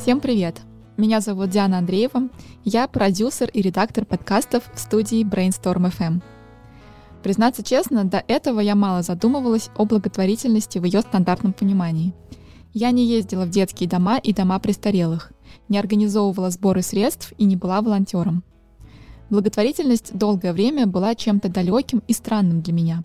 Всем 0.00 0.20
привет! 0.20 0.62
Меня 0.96 1.20
зовут 1.20 1.50
Диана 1.50 1.76
Андреева, 1.76 2.30
я 2.64 2.88
продюсер 2.88 3.50
и 3.50 3.60
редактор 3.60 4.06
подкастов 4.06 4.62
в 4.72 4.78
студии 4.78 5.22
Brainstorm 5.26 5.92
FM. 5.92 6.22
Признаться 7.22 7.62
честно, 7.62 8.04
до 8.04 8.24
этого 8.26 8.60
я 8.60 8.74
мало 8.74 9.02
задумывалась 9.02 9.68
о 9.76 9.84
благотворительности 9.84 10.78
в 10.78 10.84
ее 10.84 11.02
стандартном 11.02 11.52
понимании. 11.52 12.14
Я 12.72 12.92
не 12.92 13.04
ездила 13.04 13.44
в 13.44 13.50
детские 13.50 13.90
дома 13.90 14.16
и 14.16 14.32
дома 14.32 14.58
престарелых, 14.58 15.32
не 15.68 15.78
организовывала 15.78 16.48
сборы 16.48 16.80
средств 16.80 17.34
и 17.36 17.44
не 17.44 17.56
была 17.56 17.82
волонтером. 17.82 18.42
Благотворительность 19.28 20.16
долгое 20.16 20.54
время 20.54 20.86
была 20.86 21.14
чем-то 21.14 21.50
далеким 21.50 22.02
и 22.08 22.14
странным 22.14 22.62
для 22.62 22.72
меня. 22.72 23.04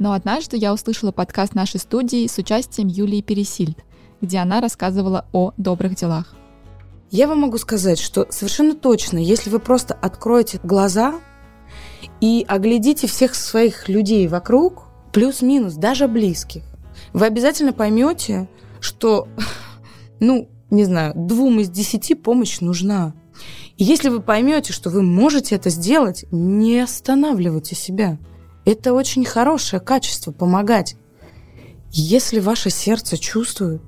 Но 0.00 0.12
однажды 0.12 0.56
я 0.56 0.74
услышала 0.74 1.12
подкаст 1.12 1.54
нашей 1.54 1.78
студии 1.78 2.26
с 2.26 2.36
участием 2.36 2.88
Юлии 2.88 3.20
Пересильд, 3.20 3.78
где 4.20 4.38
она 4.38 4.60
рассказывала 4.60 5.26
о 5.32 5.52
добрых 5.56 5.94
делах. 5.94 6.34
Я 7.10 7.26
вам 7.26 7.40
могу 7.40 7.58
сказать, 7.58 7.98
что 7.98 8.26
совершенно 8.30 8.74
точно, 8.74 9.18
если 9.18 9.50
вы 9.50 9.58
просто 9.58 9.94
откроете 9.94 10.60
глаза 10.62 11.14
и 12.20 12.44
оглядите 12.46 13.06
всех 13.08 13.34
своих 13.34 13.88
людей 13.88 14.28
вокруг, 14.28 14.84
плюс-минус, 15.12 15.74
даже 15.74 16.06
близких, 16.06 16.62
вы 17.12 17.26
обязательно 17.26 17.72
поймете, 17.72 18.48
что, 18.80 19.26
ну, 20.20 20.48
не 20.70 20.84
знаю, 20.84 21.12
двум 21.16 21.60
из 21.60 21.68
десяти 21.68 22.14
помощь 22.14 22.60
нужна. 22.60 23.14
И 23.76 23.84
если 23.84 24.08
вы 24.08 24.20
поймете, 24.20 24.72
что 24.72 24.90
вы 24.90 25.02
можете 25.02 25.56
это 25.56 25.70
сделать, 25.70 26.24
не 26.30 26.78
останавливайте 26.80 27.74
себя. 27.74 28.18
Это 28.64 28.92
очень 28.92 29.24
хорошее 29.24 29.80
качество 29.80 30.30
помогать. 30.32 30.96
Если 31.90 32.38
ваше 32.38 32.70
сердце 32.70 33.16
чувствует, 33.18 33.82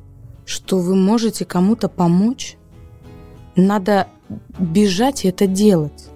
что 0.44 0.78
вы 0.78 0.94
можете 0.94 1.44
кому-то 1.44 1.88
помочь, 1.88 2.56
надо 3.56 4.08
бежать 4.58 5.24
и 5.24 5.28
это 5.28 5.46
делать. 5.46 6.08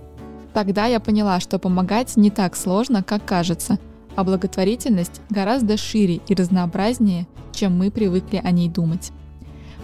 Тогда 0.55 0.87
я 0.87 1.01
поняла, 1.01 1.39
что 1.41 1.59
помогать 1.59 2.17
не 2.17 2.31
так 2.31 2.57
сложно, 2.57 3.03
как 3.03 3.25
кажется, 3.25 3.79
а 4.15 4.25
благотворительность 4.25 5.21
гораздо 5.29 5.77
шире 5.77 6.21
и 6.27 6.35
разнообразнее, 6.35 7.27
чем 7.53 7.77
мы 7.77 7.91
привыкли 7.91 8.41
о 8.43 8.51
ней 8.51 8.69
думать. 8.69 9.13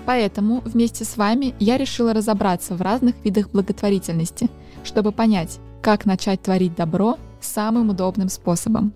Поэтому 0.06 0.62
вместе 0.64 1.04
с 1.04 1.16
вами 1.16 1.54
я 1.60 1.76
решила 1.76 2.12
разобраться 2.12 2.74
в 2.74 2.82
разных 2.82 3.14
видах 3.24 3.50
благотворительности, 3.50 4.50
чтобы 4.82 5.12
понять, 5.12 5.58
как 5.80 6.06
начать 6.06 6.42
творить 6.42 6.74
добро 6.74 7.18
самым 7.40 7.90
удобным 7.90 8.28
способом. 8.28 8.94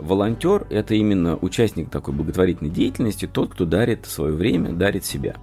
Волонтер– 0.00 0.66
это 0.70 0.94
именно 0.94 1.36
участник 1.36 1.90
такой 1.90 2.14
благотворительной 2.14 2.70
деятельности, 2.70 3.26
тот, 3.26 3.52
кто 3.52 3.64
дарит 3.64 4.06
свое 4.06 4.32
время, 4.32 4.72
дарит 4.72 5.04
себя. 5.04 5.36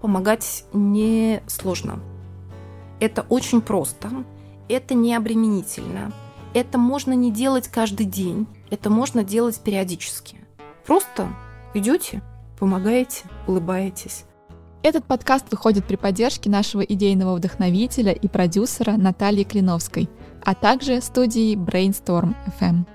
Помогать 0.00 0.64
не 0.72 1.42
сложно. 1.46 2.00
Это 3.00 3.24
очень 3.28 3.60
просто, 3.60 4.10
это 4.68 4.94
не 4.94 5.14
обременительно, 5.14 6.12
это 6.54 6.78
можно 6.78 7.12
не 7.12 7.30
делать 7.30 7.68
каждый 7.68 8.06
день, 8.06 8.46
это 8.70 8.90
можно 8.90 9.22
делать 9.22 9.60
периодически. 9.60 10.38
Просто 10.86 11.28
идете, 11.74 12.22
помогаете, 12.58 13.24
улыбаетесь. 13.46 14.24
Этот 14.82 15.04
подкаст 15.04 15.46
выходит 15.50 15.84
при 15.84 15.96
поддержке 15.96 16.48
нашего 16.48 16.80
идейного 16.80 17.34
вдохновителя 17.34 18.12
и 18.12 18.28
продюсера 18.28 18.92
Натальи 18.92 19.44
Клиновской, 19.44 20.08
а 20.44 20.54
также 20.54 21.00
студии 21.00 21.56
Brainstorm 21.56 22.34
FM. 22.60 22.86